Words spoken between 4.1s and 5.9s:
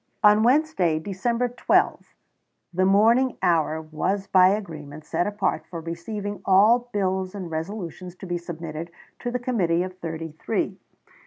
by agreement set apart for